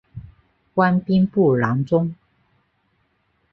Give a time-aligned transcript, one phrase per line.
[0.73, 2.15] 官兵部郎中。